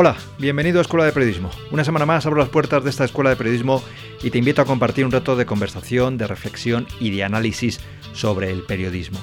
Hola, 0.00 0.16
bienvenido 0.38 0.78
a 0.78 0.82
Escuela 0.82 1.04
de 1.04 1.10
Periodismo. 1.10 1.50
Una 1.72 1.82
semana 1.82 2.06
más 2.06 2.24
abro 2.24 2.38
las 2.38 2.50
puertas 2.50 2.84
de 2.84 2.90
esta 2.90 3.04
Escuela 3.04 3.30
de 3.30 3.36
Periodismo 3.36 3.82
y 4.22 4.30
te 4.30 4.38
invito 4.38 4.62
a 4.62 4.64
compartir 4.64 5.04
un 5.04 5.10
rato 5.10 5.34
de 5.34 5.44
conversación, 5.44 6.16
de 6.16 6.28
reflexión 6.28 6.86
y 7.00 7.10
de 7.10 7.24
análisis 7.24 7.80
sobre 8.12 8.52
el 8.52 8.62
periodismo. 8.62 9.18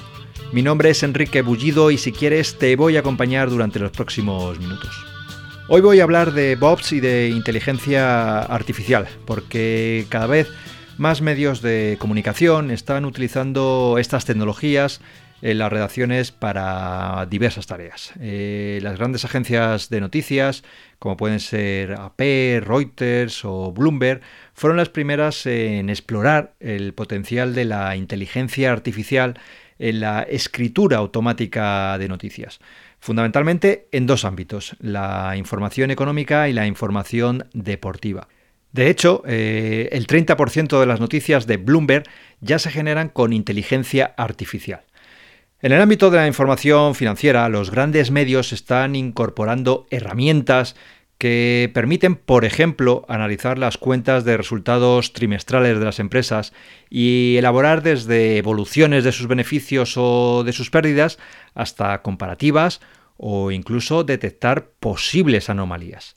Mi 0.52 0.60
nombre 0.60 0.90
es 0.90 1.02
Enrique 1.02 1.40
Bullido 1.40 1.90
y 1.90 1.96
si 1.96 2.12
quieres 2.12 2.58
te 2.58 2.76
voy 2.76 2.98
a 2.98 3.00
acompañar 3.00 3.48
durante 3.48 3.78
los 3.78 3.90
próximos 3.90 4.58
minutos. 4.58 4.94
Hoy 5.68 5.80
voy 5.80 6.00
a 6.00 6.02
hablar 6.02 6.32
de 6.32 6.56
Bobs 6.56 6.92
y 6.92 7.00
de 7.00 7.30
inteligencia 7.30 8.40
artificial, 8.40 9.08
porque 9.24 10.04
cada 10.10 10.26
vez 10.26 10.46
más 10.98 11.22
medios 11.22 11.62
de 11.62 11.96
comunicación 11.98 12.70
están 12.70 13.06
utilizando 13.06 13.96
estas 13.98 14.26
tecnologías 14.26 15.00
las 15.42 15.70
redacciones 15.70 16.32
para 16.32 17.26
diversas 17.28 17.66
tareas. 17.66 18.12
Eh, 18.20 18.78
las 18.82 18.98
grandes 18.98 19.24
agencias 19.24 19.90
de 19.90 20.00
noticias, 20.00 20.64
como 20.98 21.16
pueden 21.16 21.40
ser 21.40 21.92
AP, 21.92 22.60
Reuters 22.60 23.44
o 23.44 23.72
Bloomberg, 23.72 24.22
fueron 24.54 24.76
las 24.78 24.88
primeras 24.88 25.46
en 25.46 25.90
explorar 25.90 26.54
el 26.60 26.94
potencial 26.94 27.54
de 27.54 27.66
la 27.66 27.96
inteligencia 27.96 28.72
artificial 28.72 29.38
en 29.78 30.00
la 30.00 30.22
escritura 30.22 30.96
automática 30.96 31.98
de 31.98 32.08
noticias. 32.08 32.60
Fundamentalmente 32.98 33.88
en 33.92 34.06
dos 34.06 34.24
ámbitos, 34.24 34.74
la 34.80 35.34
información 35.36 35.90
económica 35.90 36.48
y 36.48 36.54
la 36.54 36.66
información 36.66 37.46
deportiva. 37.52 38.28
De 38.72 38.90
hecho, 38.90 39.22
eh, 39.26 39.88
el 39.92 40.06
30% 40.06 40.80
de 40.80 40.86
las 40.86 41.00
noticias 41.00 41.46
de 41.46 41.56
Bloomberg 41.56 42.04
ya 42.40 42.58
se 42.58 42.70
generan 42.70 43.08
con 43.08 43.32
inteligencia 43.32 44.14
artificial. 44.16 44.85
En 45.66 45.72
el 45.72 45.82
ámbito 45.82 46.10
de 46.10 46.18
la 46.18 46.28
información 46.28 46.94
financiera, 46.94 47.48
los 47.48 47.72
grandes 47.72 48.12
medios 48.12 48.52
están 48.52 48.94
incorporando 48.94 49.88
herramientas 49.90 50.76
que 51.18 51.72
permiten, 51.74 52.14
por 52.14 52.44
ejemplo, 52.44 53.04
analizar 53.08 53.58
las 53.58 53.76
cuentas 53.76 54.24
de 54.24 54.36
resultados 54.36 55.12
trimestrales 55.12 55.80
de 55.80 55.84
las 55.84 55.98
empresas 55.98 56.52
y 56.88 57.34
elaborar 57.36 57.82
desde 57.82 58.36
evoluciones 58.36 59.02
de 59.02 59.10
sus 59.10 59.26
beneficios 59.26 59.94
o 59.96 60.44
de 60.44 60.52
sus 60.52 60.70
pérdidas 60.70 61.18
hasta 61.52 62.00
comparativas 62.00 62.80
o 63.16 63.50
incluso 63.50 64.04
detectar 64.04 64.68
posibles 64.78 65.50
anomalías. 65.50 66.14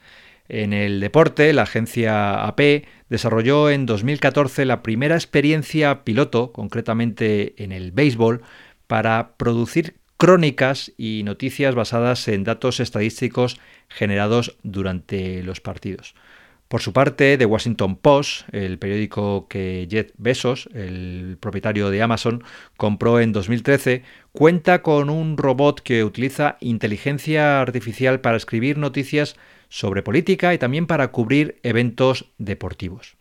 En 0.47 0.73
el 0.73 0.99
deporte, 0.99 1.53
la 1.53 1.63
agencia 1.63 2.43
AP 2.45 2.85
desarrolló 3.09 3.69
en 3.69 3.87
2014 3.87 4.65
la 4.65 4.83
primera 4.83 5.15
experiencia 5.15 6.03
piloto, 6.03 6.51
concretamente 6.51 7.63
en 7.63 7.71
el 7.71 7.91
béisbol, 7.91 8.41
para 8.89 9.35
producir 9.37 9.99
crónicas 10.17 10.91
y 10.97 11.21
noticias 11.23 11.75
basadas 11.75 12.27
en 12.27 12.43
datos 12.43 12.79
estadísticos 12.79 13.59
generados 13.87 14.57
durante 14.63 15.43
los 15.43 15.61
partidos. 15.61 16.15
Por 16.67 16.81
su 16.81 16.91
parte, 16.91 17.37
The 17.37 17.45
Washington 17.45 17.97
Post, 17.97 18.51
el 18.51 18.79
periódico 18.79 19.47
que 19.47 19.87
Jeff 19.89 20.09
Bezos, 20.17 20.67
el 20.73 21.37
propietario 21.39 21.91
de 21.91 22.01
Amazon, 22.01 22.43
compró 22.77 23.19
en 23.19 23.31
2013, 23.31 24.01
cuenta 24.31 24.81
con 24.81 25.11
un 25.11 25.37
robot 25.37 25.81
que 25.81 26.03
utiliza 26.03 26.57
inteligencia 26.59 27.61
artificial 27.61 28.21
para 28.21 28.37
escribir 28.37 28.79
noticias 28.79 29.35
sobre 29.69 30.01
política 30.01 30.55
y 30.55 30.57
también 30.57 30.87
para 30.87 31.09
cubrir 31.09 31.59
eventos 31.61 32.31
deportivos. 32.39 33.18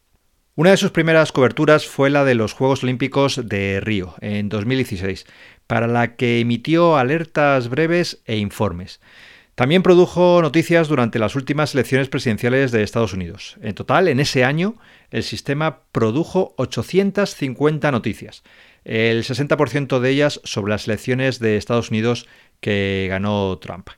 Una 0.59 0.70
de 0.70 0.77
sus 0.77 0.91
primeras 0.91 1.31
coberturas 1.31 1.87
fue 1.87 2.11
la 2.11 2.25
de 2.25 2.34
los 2.34 2.53
Juegos 2.53 2.83
Olímpicos 2.83 3.48
de 3.48 3.78
Río, 3.78 4.17
en 4.20 4.48
2016, 4.48 5.25
para 5.69 5.87
la 5.87 6.17
que 6.17 6.41
emitió 6.41 6.96
alertas 6.96 7.69
breves 7.69 8.23
e 8.24 8.39
informes. 8.39 9.01
También 9.55 9.85
produjo 9.85 10.42
noticias 10.42 10.89
durante 10.89 11.20
las 11.20 11.36
últimas 11.36 11.74
elecciones 11.74 12.08
presidenciales 12.08 12.73
de 12.73 12.83
Estados 12.83 13.13
Unidos. 13.13 13.57
En 13.63 13.77
total, 13.77 14.08
en 14.08 14.19
ese 14.19 14.42
año, 14.42 14.74
el 15.13 15.23
sistema 15.23 15.83
produjo 15.92 16.55
850 16.57 17.92
noticias, 17.92 18.42
el 18.85 19.23
60% 19.23 20.01
de 20.01 20.11
ellas 20.11 20.40
sobre 20.42 20.70
las 20.70 20.89
elecciones 20.89 21.39
de 21.39 21.57
Estados 21.57 21.90
Unidos 21.92 22.27
que 22.58 23.07
ganó 23.08 23.57
Trump. 23.58 23.90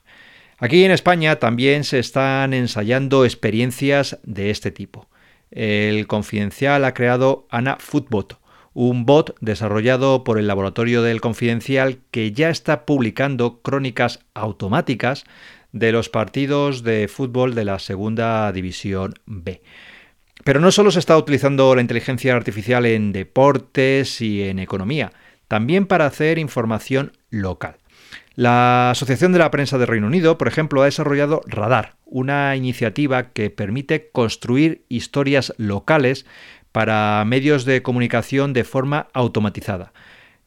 Aquí 0.59 0.83
en 0.83 0.91
España 0.91 1.37
también 1.37 1.83
se 1.85 1.97
están 1.97 2.53
ensayando 2.53 3.25
experiencias 3.25 4.19
de 4.21 4.51
este 4.51 4.69
tipo. 4.69 5.07
El 5.51 6.07
Confidencial 6.07 6.85
ha 6.85 6.93
creado 6.93 7.45
Ana 7.49 7.77
Footbot, 7.79 8.39
un 8.73 9.05
bot 9.05 9.35
desarrollado 9.41 10.23
por 10.23 10.39
el 10.39 10.47
laboratorio 10.47 11.01
del 11.01 11.19
Confidencial 11.19 11.99
que 12.09 12.31
ya 12.31 12.49
está 12.49 12.85
publicando 12.85 13.61
crónicas 13.61 14.19
automáticas 14.33 15.25
de 15.73 15.91
los 15.91 16.09
partidos 16.09 16.83
de 16.83 17.07
fútbol 17.07 17.53
de 17.53 17.65
la 17.65 17.79
Segunda 17.79 18.51
División 18.51 19.15
B. 19.25 19.61
Pero 20.43 20.59
no 20.59 20.71
solo 20.71 20.89
se 20.91 20.99
está 20.99 21.17
utilizando 21.17 21.75
la 21.75 21.81
inteligencia 21.81 22.35
artificial 22.35 22.85
en 22.85 23.11
deportes 23.11 24.21
y 24.21 24.43
en 24.43 24.59
economía, 24.59 25.11
también 25.47 25.85
para 25.85 26.05
hacer 26.05 26.39
información 26.39 27.11
local. 27.29 27.80
La 28.35 28.91
Asociación 28.91 29.33
de 29.33 29.39
la 29.39 29.51
Prensa 29.51 29.77
de 29.77 29.85
Reino 29.85 30.07
Unido, 30.07 30.37
por 30.37 30.47
ejemplo, 30.47 30.81
ha 30.81 30.85
desarrollado 30.85 31.41
Radar, 31.45 31.95
una 32.05 32.55
iniciativa 32.55 33.31
que 33.31 33.49
permite 33.49 34.09
construir 34.11 34.85
historias 34.87 35.53
locales 35.57 36.25
para 36.71 37.23
medios 37.25 37.65
de 37.65 37.81
comunicación 37.81 38.53
de 38.53 38.63
forma 38.63 39.07
automatizada. 39.13 39.91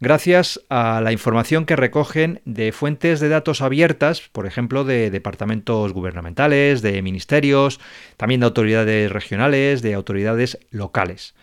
Gracias 0.00 0.60
a 0.70 1.00
la 1.00 1.12
información 1.12 1.66
que 1.66 1.76
recogen 1.76 2.41
de 2.44 2.72
fuentes 2.72 3.20
de 3.20 3.28
datos 3.28 3.62
abiertas, 3.62 4.22
por 4.32 4.47
ejemplo, 4.47 4.84
de 4.84 5.10
departamentos 5.10 5.93
gubernamentales, 5.93 6.82
de 6.82 7.00
ministerios, 7.00 7.81
también 8.16 8.41
de 8.41 8.47
autoridades 8.47 9.12
regionales, 9.12 9.82
de 9.82 9.94
autoridades 9.94 10.59
locales. 10.70 11.34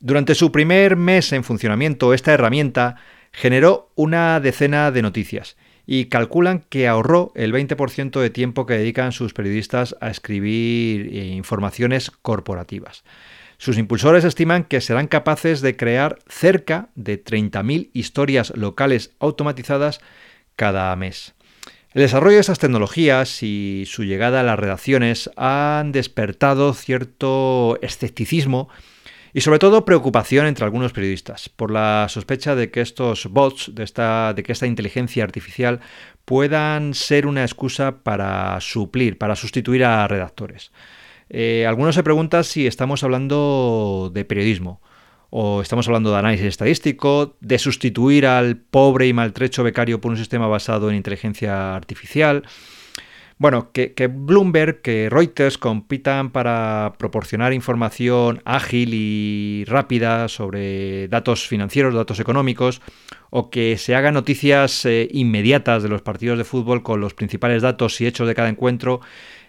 Durante 0.00 0.34
su 0.34 0.52
primer 0.52 0.96
mes 0.96 1.32
en 1.32 1.44
funcionamiento, 1.44 2.12
esta 2.12 2.32
herramienta 2.32 2.96
generó 3.34 3.90
una 3.96 4.38
decena 4.38 4.92
de 4.92 5.02
noticias 5.02 5.56
y 5.86 6.06
calculan 6.06 6.64
que 6.68 6.88
ahorró 6.88 7.32
el 7.34 7.52
20% 7.52 8.20
de 8.20 8.30
tiempo 8.30 8.64
que 8.64 8.78
dedican 8.78 9.12
sus 9.12 9.34
periodistas 9.34 9.96
a 10.00 10.08
escribir 10.08 11.08
eh, 11.12 11.26
informaciones 11.26 12.10
corporativas. 12.10 13.04
Sus 13.58 13.76
impulsores 13.76 14.24
estiman 14.24 14.64
que 14.64 14.80
serán 14.80 15.08
capaces 15.08 15.60
de 15.60 15.76
crear 15.76 16.18
cerca 16.28 16.88
de 16.94 17.22
30.000 17.22 17.90
historias 17.92 18.52
locales 18.56 19.12
automatizadas 19.18 20.00
cada 20.56 20.94
mes. 20.96 21.34
El 21.92 22.02
desarrollo 22.02 22.36
de 22.36 22.40
estas 22.40 22.58
tecnologías 22.58 23.42
y 23.42 23.84
su 23.86 24.04
llegada 24.04 24.40
a 24.40 24.44
las 24.44 24.58
redacciones 24.58 25.30
han 25.36 25.92
despertado 25.92 26.72
cierto 26.74 27.78
escepticismo 27.82 28.68
y 29.34 29.40
sobre 29.40 29.58
todo 29.58 29.84
preocupación 29.84 30.46
entre 30.46 30.64
algunos 30.64 30.92
periodistas 30.92 31.48
por 31.48 31.72
la 31.72 32.06
sospecha 32.08 32.54
de 32.54 32.70
que 32.70 32.80
estos 32.80 33.26
bots, 33.26 33.74
de, 33.74 33.82
esta, 33.82 34.32
de 34.32 34.44
que 34.44 34.52
esta 34.52 34.68
inteligencia 34.68 35.24
artificial 35.24 35.80
puedan 36.24 36.94
ser 36.94 37.26
una 37.26 37.42
excusa 37.42 38.04
para 38.04 38.60
suplir, 38.60 39.18
para 39.18 39.34
sustituir 39.34 39.84
a 39.84 40.06
redactores. 40.06 40.70
Eh, 41.28 41.66
algunos 41.66 41.96
se 41.96 42.04
preguntan 42.04 42.44
si 42.44 42.68
estamos 42.68 43.02
hablando 43.02 44.10
de 44.14 44.24
periodismo 44.24 44.80
o 45.30 45.62
estamos 45.62 45.88
hablando 45.88 46.12
de 46.12 46.18
análisis 46.18 46.46
estadístico, 46.46 47.36
de 47.40 47.58
sustituir 47.58 48.26
al 48.26 48.56
pobre 48.56 49.08
y 49.08 49.12
maltrecho 49.12 49.64
becario 49.64 50.00
por 50.00 50.12
un 50.12 50.16
sistema 50.16 50.46
basado 50.46 50.90
en 50.90 50.96
inteligencia 50.96 51.74
artificial. 51.74 52.44
Bueno, 53.36 53.72
que, 53.72 53.92
Bloomberg, 54.06 54.80
que 54.80 55.08
Reuters 55.10 55.58
compitan 55.58 56.30
para 56.30 56.94
proporcionar 56.98 57.52
información 57.52 58.40
ágil 58.44 58.90
y 58.94 59.64
rápida 59.66 60.28
sobre 60.28 61.08
datos 61.08 61.48
financieros, 61.48 61.94
datos 61.94 62.20
económicos, 62.20 62.80
o 63.30 63.50
que 63.50 63.76
se 63.76 63.96
hagan 63.96 64.14
noticias 64.14 64.86
eh, 64.86 65.08
inmediatas 65.10 65.82
de 65.82 65.88
los 65.88 66.02
partidos 66.02 66.38
de 66.38 66.44
fútbol 66.44 66.84
con 66.84 67.00
los 67.00 67.14
principales 67.14 67.62
datos 67.62 68.00
y 68.00 68.06
hechos 68.06 68.28
de 68.28 68.36
cada 68.36 68.48
encuentro, 68.48 69.00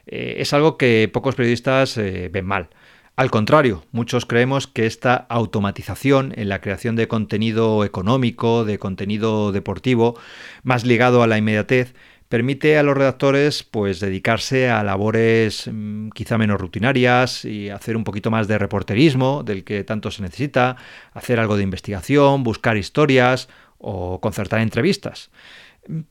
eh, 0.08 0.38
es 0.40 0.54
algo 0.54 0.78
que 0.78 1.08
pocos 1.14 1.36
periodistas 1.36 1.96
eh, 1.98 2.30
ven 2.34 2.46
mal. 2.46 2.70
Al 3.18 3.32
contrario, 3.32 3.86
muchos 3.94 4.26
creemos 4.26 4.68
que 4.68 4.86
esta 4.86 5.16
automatización 5.16 6.34
en 6.36 6.50
la 6.50 6.60
creación 6.60 6.98
de 6.98 7.08
contenido 7.08 7.86
económico, 7.86 8.66
de 8.66 8.78
contenido 8.78 9.54
deportivo, 9.54 10.20
más 10.64 10.86
ligado 10.86 11.24
a 11.24 11.28
la 11.28 11.38
inmediatez, 11.38 11.94
permite 12.36 12.78
a 12.78 12.84
los 12.84 12.98
redactores 12.98 13.64
pues 13.64 14.02
dedicarse 14.02 14.70
a 14.70 14.84
labores 14.84 15.70
mm, 15.72 16.10
quizá 16.10 16.38
menos 16.38 16.60
rutinarias 16.60 17.46
y 17.46 17.70
hacer 17.70 17.96
un 17.96 18.04
poquito 18.04 18.30
más 18.30 18.50
de 18.50 18.58
reporterismo 18.58 19.42
del 19.42 19.64
que 19.64 19.86
tanto 19.86 20.12
se 20.12 20.22
necesita, 20.22 20.76
hacer 21.14 21.40
algo 21.40 21.56
de 21.56 21.64
investigación, 21.64 22.44
buscar 22.44 22.76
historias 22.76 23.48
o 23.78 24.20
concertar 24.20 24.60
entrevistas. 24.60 25.32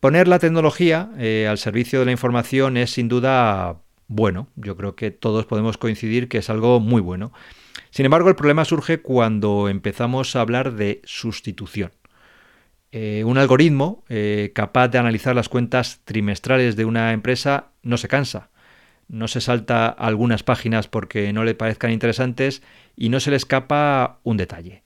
Poner 0.01 0.27
la 0.27 0.39
tecnología 0.39 1.11
eh, 1.19 1.47
al 1.47 1.59
servicio 1.59 1.99
de 1.99 2.07
la 2.07 2.13
información 2.13 2.79
es 2.79 2.93
sin 2.93 3.09
duda 3.09 3.83
bueno. 4.09 4.49
Yo 4.57 4.79
creo 4.79 4.97
que 4.97 5.11
todos 5.11 5.45
podemos 5.45 5.77
coincidir 5.77 6.31
que 6.31 6.39
es 6.39 6.49
algo 6.49 6.81
muy 6.81 7.03
bueno. 7.03 7.35
Sin 7.91 8.07
embargo, 8.07 8.31
el 8.31 8.35
problema 8.35 8.65
surge 8.65 9.03
cuando 9.03 9.69
empezamos 9.69 10.37
a 10.37 10.41
hablar 10.41 10.73
de 10.73 11.03
sustitución. 11.05 11.93
Eh, 12.97 13.25
un 13.25 13.39
algoritmo 13.39 14.05
eh, 14.09 14.53
capaz 14.55 14.87
de 14.87 14.99
analizar 14.99 15.35
las 15.35 15.49
cuentas 15.49 16.03
trimestrales 16.05 16.77
de 16.77 16.85
una 16.85 17.13
empresa 17.13 17.73
no 17.83 17.97
se 17.97 18.07
cansa. 18.07 18.51
no 19.09 19.27
se 19.27 19.41
salta 19.41 19.89
algunas 19.89 20.45
páginas 20.45 20.87
porque 20.87 21.33
no 21.33 21.43
le 21.43 21.57
parezcan 21.57 21.91
interesantes 21.91 22.63
y 22.95 23.09
no 23.09 23.19
se 23.19 23.31
le 23.33 23.37
escapa 23.37 24.21
un 24.23 24.37
detalle. 24.37 24.85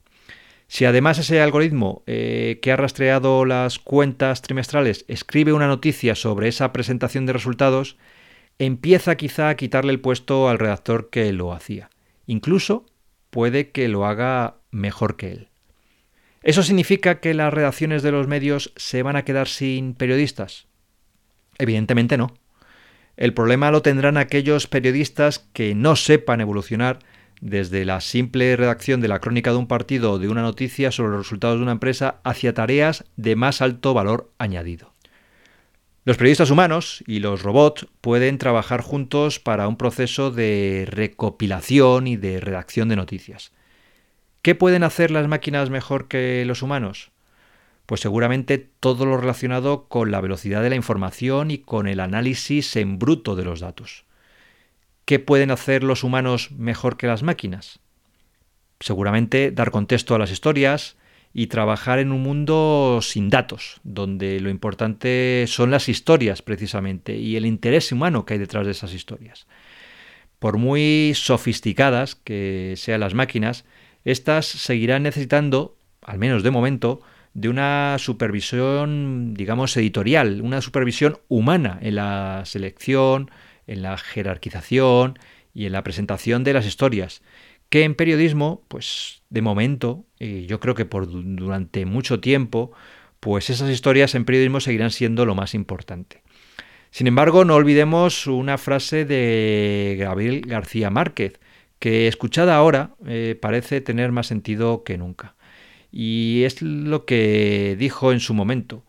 Si 0.69 0.87
además 0.87 1.19
ese 1.19 1.43
algoritmo 1.43 2.02
eh, 2.06 2.60
que 2.62 2.72
ha 2.72 2.76
rastreado 2.76 3.44
las 3.44 3.78
cuentas 3.78 4.40
trimestrales 4.40 5.04
escribe 5.06 5.52
una 5.52 5.66
noticia 5.66 6.14
sobre 6.14 6.49
esa 6.49 6.72
presentación 6.72 7.26
de 7.26 7.34
resultados, 7.34 7.99
empieza 8.58 9.16
quizá 9.16 9.50
a 9.50 9.56
quitarle 9.56 9.93
el 9.93 10.00
puesto 10.00 10.49
al 10.49 10.58
redactor 10.58 11.11
que 11.11 11.31
lo 11.34 11.52
hacía. 11.52 11.90
Incluso 12.26 12.87
puede 13.28 13.70
que 13.70 13.87
lo 13.88 14.06
haga 14.06 14.56
mejor 14.70 15.16
que 15.16 15.32
él. 15.32 15.49
¿Eso 16.48 16.62
significa 16.62 17.20
que 17.20 17.34
las 17.34 17.52
redacciones 17.52 18.02
de 18.02 18.10
los 18.10 18.26
medios 18.26 18.72
se 18.74 19.02
van 19.02 19.16
a 19.16 19.22
quedar 19.22 19.48
sin 19.48 19.92
periodistas? 19.92 20.66
Evidentemente 21.58 22.16
no. 22.16 22.32
El 23.18 23.34
problema 23.34 23.70
lo 23.70 23.82
tendrán 23.82 24.16
aquellos 24.16 24.66
periodistas 24.66 25.40
que 25.52 25.74
no 25.74 25.94
sepan 25.94 26.40
evolucionar 26.40 27.00
desde 27.42 27.84
la 27.84 28.00
simple 28.00 28.56
redacción 28.56 29.02
de 29.02 29.08
la 29.08 29.18
crónica 29.18 29.50
de 29.50 29.58
un 29.58 29.66
partido 29.66 30.12
o 30.12 30.18
de 30.18 30.28
una 30.28 30.40
noticia 30.40 30.90
sobre 30.90 31.10
los 31.10 31.26
resultados 31.26 31.58
de 31.58 31.64
una 31.64 31.72
empresa 31.72 32.18
hacia 32.24 32.54
tareas 32.54 33.04
de 33.16 33.36
más 33.36 33.60
alto 33.60 33.92
valor 33.92 34.32
añadido. 34.38 34.94
Los 36.06 36.16
periodistas 36.16 36.50
humanos 36.50 37.04
y 37.06 37.18
los 37.18 37.42
robots 37.42 37.88
pueden 38.00 38.38
trabajar 38.38 38.80
juntos 38.80 39.38
para 39.38 39.68
un 39.68 39.76
proceso 39.76 40.30
de 40.30 40.86
recopilación 40.88 42.06
y 42.06 42.16
de 42.16 42.40
redacción 42.40 42.88
de 42.88 42.96
noticias. 42.96 43.52
¿Qué 44.48 44.54
pueden 44.54 44.82
hacer 44.82 45.10
las 45.10 45.28
máquinas 45.28 45.68
mejor 45.68 46.08
que 46.08 46.42
los 46.46 46.62
humanos? 46.62 47.10
Pues 47.84 48.00
seguramente 48.00 48.56
todo 48.56 49.04
lo 49.04 49.18
relacionado 49.18 49.88
con 49.88 50.10
la 50.10 50.22
velocidad 50.22 50.62
de 50.62 50.70
la 50.70 50.74
información 50.74 51.50
y 51.50 51.58
con 51.58 51.86
el 51.86 52.00
análisis 52.00 52.74
en 52.76 52.98
bruto 52.98 53.36
de 53.36 53.44
los 53.44 53.60
datos. 53.60 54.06
¿Qué 55.04 55.18
pueden 55.18 55.50
hacer 55.50 55.84
los 55.84 56.02
humanos 56.02 56.50
mejor 56.52 56.96
que 56.96 57.06
las 57.06 57.22
máquinas? 57.22 57.80
Seguramente 58.80 59.50
dar 59.50 59.70
contexto 59.70 60.14
a 60.14 60.18
las 60.18 60.30
historias 60.30 60.96
y 61.34 61.48
trabajar 61.48 61.98
en 61.98 62.10
un 62.10 62.22
mundo 62.22 63.00
sin 63.02 63.28
datos, 63.28 63.82
donde 63.84 64.40
lo 64.40 64.48
importante 64.48 65.44
son 65.46 65.70
las 65.70 65.90
historias 65.90 66.40
precisamente 66.40 67.18
y 67.18 67.36
el 67.36 67.44
interés 67.44 67.92
humano 67.92 68.24
que 68.24 68.32
hay 68.32 68.40
detrás 68.40 68.64
de 68.64 68.72
esas 68.72 68.94
historias. 68.94 69.46
Por 70.38 70.56
muy 70.56 71.12
sofisticadas 71.14 72.14
que 72.14 72.72
sean 72.78 73.00
las 73.00 73.12
máquinas, 73.12 73.66
estas 74.10 74.46
seguirán 74.46 75.02
necesitando, 75.02 75.76
al 76.02 76.19
menos 76.19 76.43
de 76.43 76.50
momento, 76.50 77.00
de 77.34 77.49
una 77.49 77.96
supervisión, 77.99 79.34
digamos, 79.34 79.76
editorial, 79.76 80.40
una 80.43 80.60
supervisión 80.60 81.19
humana 81.28 81.78
en 81.82 81.96
la 81.96 82.43
selección, 82.44 83.31
en 83.66 83.82
la 83.82 83.96
jerarquización 83.96 85.19
y 85.55 85.66
en 85.66 85.72
la 85.72 85.84
presentación 85.84 86.43
de 86.43 86.55
las 86.55 86.66
historias, 86.66 87.22
que 87.69 87.84
en 87.84 87.94
periodismo, 87.94 88.62
pues 88.69 89.22
de 89.28 89.43
momento, 89.43 90.05
y 90.19 90.46
yo 90.46 90.58
creo 90.58 90.75
que 90.75 90.87
por 90.87 91.06
durante 91.08 91.84
mucho 91.84 92.19
tiempo, 92.19 92.72
pues 93.20 93.50
esas 93.50 93.70
historias 93.70 94.14
en 94.14 94.25
periodismo 94.25 94.61
seguirán 94.61 94.90
siendo 94.90 95.26
lo 95.26 95.34
más 95.34 95.54
importante. 95.54 96.22
Sin 96.90 97.06
embargo, 97.06 97.44
no 97.44 97.54
olvidemos 97.54 98.26
una 98.26 98.56
frase 98.56 99.04
de 99.04 99.96
Gabriel 99.99 100.40
García 100.46 100.88
Márquez, 100.88 101.38
que 101.78 102.08
escuchada 102.08 102.56
ahora 102.56 102.94
eh, 103.06 103.38
parece 103.40 103.80
tener 103.80 104.12
más 104.12 104.26
sentido 104.26 104.84
que 104.84 104.98
nunca. 104.98 105.34
Y 105.90 106.42
es 106.44 106.60
lo 106.62 107.04
que 107.04 107.76
dijo 107.78 108.12
en 108.12 108.20
su 108.20 108.34
momento. 108.34 108.84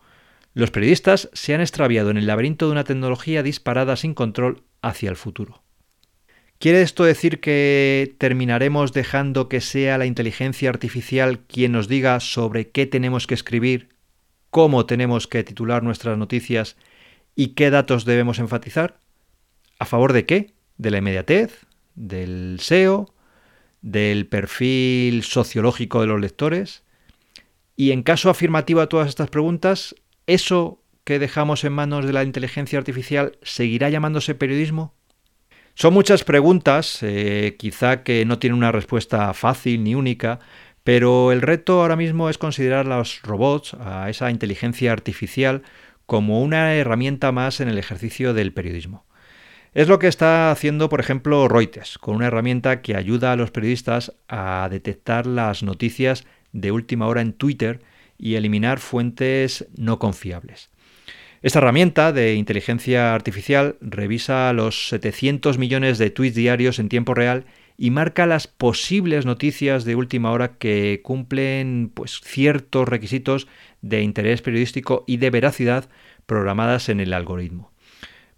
Los 0.52 0.70
periodistas 0.70 1.30
se 1.32 1.54
han 1.54 1.60
extraviado 1.60 2.10
en 2.10 2.16
el 2.16 2.26
laberinto 2.26 2.66
de 2.66 2.72
una 2.72 2.84
tecnología 2.84 3.42
disparada 3.42 3.96
sin 3.96 4.14
control 4.14 4.62
hacia 4.82 5.10
el 5.10 5.16
futuro. 5.16 5.62
¿Quiere 6.58 6.82
esto 6.82 7.04
decir 7.04 7.40
que 7.40 8.14
terminaremos 8.18 8.92
dejando 8.92 9.48
que 9.48 9.62
sea 9.62 9.96
la 9.96 10.04
inteligencia 10.04 10.68
artificial 10.68 11.38
quien 11.40 11.72
nos 11.72 11.88
diga 11.88 12.20
sobre 12.20 12.68
qué 12.68 12.84
tenemos 12.84 13.26
que 13.26 13.32
escribir, 13.32 13.88
cómo 14.50 14.84
tenemos 14.84 15.26
que 15.26 15.42
titular 15.42 15.82
nuestras 15.82 16.18
noticias 16.18 16.76
y 17.34 17.54
qué 17.54 17.70
datos 17.70 18.04
debemos 18.04 18.38
enfatizar? 18.40 18.98
¿A 19.78 19.86
favor 19.86 20.12
de 20.12 20.26
qué? 20.26 20.52
¿De 20.76 20.90
la 20.90 20.98
inmediatez? 20.98 21.64
¿Del 22.00 22.56
SEO? 22.60 23.12
¿Del 23.82 24.26
perfil 24.26 25.22
sociológico 25.22 26.00
de 26.00 26.06
los 26.06 26.18
lectores? 26.18 26.82
Y 27.76 27.92
en 27.92 28.02
caso 28.02 28.30
afirmativo 28.30 28.80
a 28.80 28.88
todas 28.88 29.08
estas 29.08 29.28
preguntas, 29.28 29.94
¿eso 30.26 30.82
que 31.04 31.18
dejamos 31.18 31.62
en 31.64 31.74
manos 31.74 32.06
de 32.06 32.14
la 32.14 32.24
inteligencia 32.24 32.78
artificial 32.78 33.38
seguirá 33.42 33.90
llamándose 33.90 34.34
periodismo? 34.34 34.94
Son 35.74 35.92
muchas 35.92 36.24
preguntas, 36.24 37.00
eh, 37.02 37.56
quizá 37.58 38.02
que 38.02 38.24
no 38.24 38.38
tienen 38.38 38.56
una 38.56 38.72
respuesta 38.72 39.34
fácil 39.34 39.84
ni 39.84 39.94
única, 39.94 40.38
pero 40.84 41.32
el 41.32 41.42
reto 41.42 41.82
ahora 41.82 41.96
mismo 41.96 42.30
es 42.30 42.38
considerar 42.38 42.86
a 42.86 42.96
los 42.96 43.20
robots, 43.22 43.74
a 43.74 44.08
esa 44.08 44.30
inteligencia 44.30 44.92
artificial, 44.92 45.62
como 46.06 46.40
una 46.40 46.74
herramienta 46.74 47.30
más 47.30 47.60
en 47.60 47.68
el 47.68 47.76
ejercicio 47.76 48.32
del 48.32 48.54
periodismo. 48.54 49.04
Es 49.72 49.86
lo 49.86 50.00
que 50.00 50.08
está 50.08 50.50
haciendo, 50.50 50.88
por 50.88 50.98
ejemplo, 50.98 51.46
Reuters, 51.46 51.96
con 51.96 52.16
una 52.16 52.26
herramienta 52.26 52.82
que 52.82 52.96
ayuda 52.96 53.30
a 53.30 53.36
los 53.36 53.52
periodistas 53.52 54.12
a 54.28 54.66
detectar 54.68 55.26
las 55.26 55.62
noticias 55.62 56.26
de 56.52 56.72
última 56.72 57.06
hora 57.06 57.20
en 57.20 57.32
Twitter 57.32 57.80
y 58.18 58.34
eliminar 58.34 58.80
fuentes 58.80 59.68
no 59.76 60.00
confiables. 60.00 60.70
Esta 61.42 61.60
herramienta 61.60 62.12
de 62.12 62.34
inteligencia 62.34 63.14
artificial 63.14 63.76
revisa 63.80 64.52
los 64.52 64.88
700 64.88 65.56
millones 65.56 65.98
de 65.98 66.10
tweets 66.10 66.34
diarios 66.34 66.80
en 66.80 66.88
tiempo 66.88 67.14
real 67.14 67.46
y 67.78 67.90
marca 67.90 68.26
las 68.26 68.48
posibles 68.48 69.24
noticias 69.24 69.84
de 69.84 69.94
última 69.94 70.32
hora 70.32 70.58
que 70.58 71.00
cumplen 71.04 71.92
pues, 71.94 72.20
ciertos 72.24 72.88
requisitos 72.88 73.46
de 73.82 74.02
interés 74.02 74.42
periodístico 74.42 75.04
y 75.06 75.18
de 75.18 75.30
veracidad 75.30 75.88
programadas 76.26 76.88
en 76.88 76.98
el 76.98 77.12
algoritmo. 77.12 77.70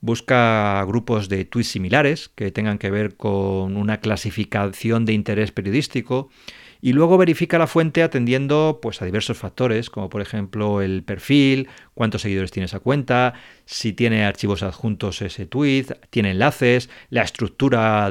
Busca 0.03 0.85
grupos 0.85 1.29
de 1.29 1.45
tweets 1.45 1.71
similares 1.71 2.29
que 2.35 2.51
tengan 2.51 2.79
que 2.79 2.91
ver 2.91 3.17
con 3.17 3.77
una 3.77 4.01
clasificación 4.01 5.05
de 5.05 5.13
interés 5.13 5.53
periodístico 5.53 6.29
y 6.81 6.93
luego 6.93 7.17
verifica 7.17 7.57
la 7.57 7.69
fuente 7.69 8.03
atendiendo 8.03 8.81
pues, 8.83 9.01
a 9.01 9.05
diversos 9.05 9.39
factores, 9.39 9.89
como 9.89 10.11
por 10.11 10.21
ejemplo 10.21 10.83
el 10.83 11.05
perfil, 11.05 11.69
cuántos 11.95 12.23
seguidores 12.23 12.51
tiene 12.51 12.65
esa 12.65 12.81
cuenta, 12.81 13.35
si 13.65 13.93
tiene 13.93 14.25
archivos 14.25 14.65
adjuntos 14.65 15.23
ese 15.23 15.47
tweet, 15.47 15.87
tiene 16.11 16.33
enlaces, 16.33 16.91
la 17.09 17.23
estructura 17.23 18.11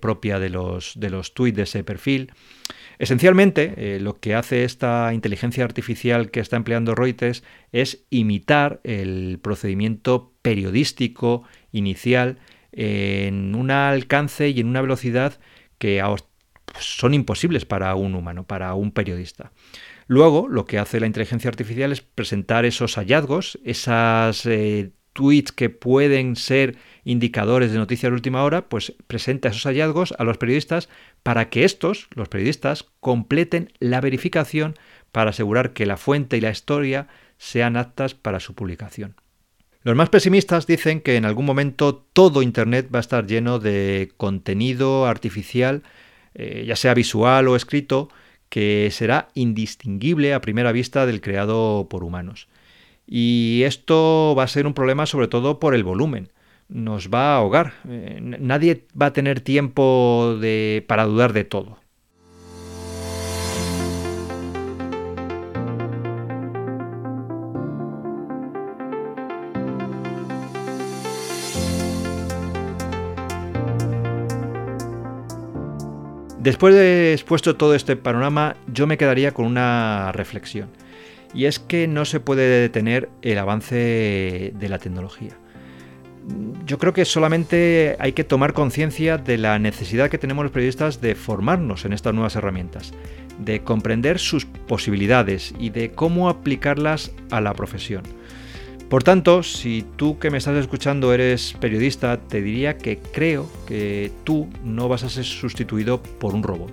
propia 0.00 0.38
de 0.38 0.50
los, 0.50 0.92
de 1.00 1.10
los 1.10 1.34
tweets 1.34 1.56
de 1.56 1.62
ese 1.64 1.82
perfil. 1.82 2.32
Esencialmente, 3.00 3.74
eh, 3.76 3.98
lo 3.98 4.20
que 4.20 4.36
hace 4.36 4.62
esta 4.62 5.12
inteligencia 5.12 5.64
artificial 5.64 6.30
que 6.30 6.38
está 6.38 6.54
empleando 6.54 6.94
Reuters 6.94 7.42
es 7.72 8.04
imitar 8.10 8.80
el 8.84 9.40
procedimiento 9.42 10.33
periodístico 10.44 11.42
inicial 11.72 12.38
en 12.70 13.54
un 13.54 13.70
alcance 13.70 14.50
y 14.50 14.60
en 14.60 14.68
una 14.68 14.82
velocidad 14.82 15.40
que 15.78 16.02
son 16.78 17.14
imposibles 17.14 17.64
para 17.64 17.94
un 17.94 18.14
humano, 18.14 18.44
para 18.44 18.74
un 18.74 18.92
periodista. 18.92 19.52
Luego, 20.06 20.46
lo 20.48 20.66
que 20.66 20.78
hace 20.78 21.00
la 21.00 21.06
inteligencia 21.06 21.48
artificial 21.48 21.92
es 21.92 22.02
presentar 22.02 22.66
esos 22.66 22.96
hallazgos, 22.96 23.58
esas 23.64 24.44
eh, 24.44 24.90
tweets 25.14 25.50
que 25.50 25.70
pueden 25.70 26.36
ser 26.36 26.76
indicadores 27.04 27.72
de 27.72 27.78
noticias 27.78 28.10
de 28.10 28.16
última 28.16 28.44
hora, 28.44 28.68
pues 28.68 28.92
presenta 29.06 29.48
esos 29.48 29.64
hallazgos 29.64 30.12
a 30.18 30.24
los 30.24 30.36
periodistas 30.36 30.90
para 31.22 31.48
que 31.48 31.64
estos, 31.64 32.08
los 32.14 32.28
periodistas, 32.28 32.84
completen 33.00 33.72
la 33.78 34.02
verificación 34.02 34.74
para 35.10 35.30
asegurar 35.30 35.72
que 35.72 35.86
la 35.86 35.96
fuente 35.96 36.36
y 36.36 36.42
la 36.42 36.50
historia 36.50 37.08
sean 37.38 37.78
aptas 37.78 38.14
para 38.14 38.40
su 38.40 38.54
publicación. 38.54 39.16
Los 39.84 39.96
más 39.96 40.08
pesimistas 40.08 40.66
dicen 40.66 41.00
que 41.00 41.16
en 41.16 41.24
algún 41.24 41.44
momento 41.44 41.94
todo 42.12 42.42
Internet 42.42 42.88
va 42.92 42.98
a 42.98 43.00
estar 43.00 43.26
lleno 43.26 43.58
de 43.58 44.12
contenido 44.16 45.06
artificial 45.06 45.82
eh, 46.34 46.64
ya 46.66 46.74
sea 46.76 46.94
visual 46.94 47.46
o 47.48 47.56
escrito, 47.56 48.08
que 48.48 48.88
será 48.90 49.28
indistinguible 49.34 50.34
a 50.34 50.40
primera 50.40 50.72
vista 50.72 51.06
del 51.06 51.20
creado 51.20 51.86
por 51.88 52.04
humanos. 52.04 52.48
Y 53.06 53.62
esto 53.64 54.34
va 54.36 54.44
a 54.44 54.48
ser 54.48 54.66
un 54.66 54.74
problema 54.74 55.06
sobre 55.06 55.28
todo 55.28 55.60
por 55.60 55.74
el 55.74 55.84
volumen. 55.84 56.30
Nos 56.68 57.08
va 57.10 57.34
a 57.34 57.36
ahogar. 57.36 57.74
Eh, 57.88 58.18
nadie 58.20 58.86
va 59.00 59.06
a 59.06 59.12
tener 59.12 59.40
tiempo 59.40 60.38
para 60.86 61.04
dudar 61.04 61.32
de 61.32 61.44
todo. 61.44 61.78
Después 76.44 76.74
de 76.74 77.14
expuesto 77.14 77.56
todo 77.56 77.74
este 77.74 77.96
panorama, 77.96 78.54
yo 78.66 78.86
me 78.86 78.98
quedaría 78.98 79.32
con 79.32 79.46
una 79.46 80.12
reflexión. 80.12 80.68
Y 81.32 81.46
es 81.46 81.58
que 81.58 81.88
no 81.88 82.04
se 82.04 82.20
puede 82.20 82.60
detener 82.60 83.08
el 83.22 83.38
avance 83.38 84.52
de 84.54 84.68
la 84.68 84.78
tecnología. 84.78 85.38
yo 86.66 86.78
creo 86.78 86.92
que 86.92 87.06
solamente 87.06 87.96
hay 87.98 88.12
que 88.12 88.24
tomar 88.24 88.52
conciencia 88.52 89.16
de 89.16 89.38
la 89.38 89.58
necesidad 89.58 90.10
que 90.10 90.18
tenemos 90.18 90.44
los 90.44 90.52
periodistas 90.52 91.00
de 91.00 91.14
formarnos 91.14 91.86
en 91.86 91.94
estas 91.94 92.12
nuevas 92.12 92.36
herramientas, 92.36 92.92
de 93.38 93.62
comprender 93.62 94.18
sus 94.18 94.44
posibilidades 94.44 95.54
y 95.58 95.70
de 95.70 95.92
cómo 95.92 96.28
aplicarlas 96.28 97.10
a 97.30 97.40
la 97.40 97.54
profesión. 97.54 98.02
Por 98.88 99.02
tanto, 99.02 99.42
si 99.42 99.84
tú 99.96 100.18
que 100.18 100.30
me 100.30 100.38
estás 100.38 100.56
escuchando 100.56 101.12
eres 101.12 101.54
periodista, 101.54 102.20
te 102.20 102.42
diría 102.42 102.78
que 102.78 102.98
creo 102.98 103.48
que 103.66 104.12
tú 104.24 104.48
no 104.62 104.88
vas 104.88 105.02
a 105.02 105.08
ser 105.08 105.24
sustituido 105.24 106.02
por 106.02 106.34
un 106.34 106.42
robot, 106.42 106.72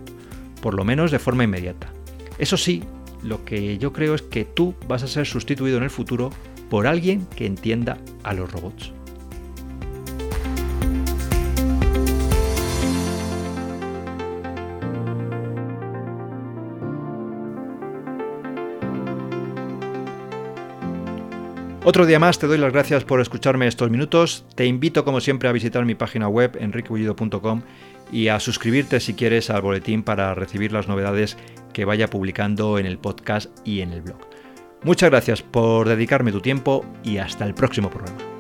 por 0.62 0.76
lo 0.76 0.84
menos 0.84 1.12
de 1.12 1.20
forma 1.20 1.46
inmediata. 1.46 1.92
Eso 2.38 2.58
sí, 2.58 2.84
lo 3.24 3.44
que 3.46 3.78
yo 3.78 3.94
creo 3.94 4.14
es 4.14 4.22
que 4.22 4.46
tú 4.46 4.76
vas 4.88 5.04
a 5.04 5.08
ser 5.08 5.26
sustituido 5.26 5.78
en 5.78 5.84
el 5.84 5.90
futuro 5.90 6.32
por 6.70 6.86
alguien 6.86 7.26
que 7.36 7.46
entienda 7.46 7.98
a 8.24 8.34
los 8.34 8.52
robots. 8.52 8.94
Otro 21.84 22.06
día 22.06 22.20
más 22.20 22.38
te 22.38 22.46
doy 22.46 22.60
las 22.60 22.72
gracias 22.72 23.04
por 23.04 23.22
escucharme 23.22 23.66
estos 23.66 23.90
minutos. 23.90 24.46
Te 24.54 24.68
invito 24.68 25.04
como 25.04 25.20
siempre 25.20 25.50
a 25.50 25.52
visitar 25.52 25.84
mi 25.84 25.96
página 25.96 26.28
web 26.28 26.56
enriquebullido.com 26.60 27.64
y 28.12 28.28
a 28.28 28.40
suscribirte 28.40 29.00
si 29.00 29.16
quieres 29.16 29.50
al 29.50 29.64
boletín 29.64 30.04
para 30.04 30.36
recibir 30.36 30.72
las 30.72 30.88
novedades 30.88 31.38
que 31.74 31.86
vaya 31.86 32.08
publicando 32.08 32.78
en 32.78 32.86
el 32.86 33.00
podcast 33.00 33.50
y 33.66 33.82
en 33.82 33.94
el 33.94 34.04
blog. 34.04 34.20
Muchas 34.84 35.10
gracias 35.10 35.42
por 35.42 35.90
dedicarme 35.90 36.32
tu 36.32 36.40
tiempo 36.40 36.86
y 37.04 37.18
hasta 37.18 37.46
el 37.46 37.56
próximo 37.56 37.90
programa. 37.90 38.31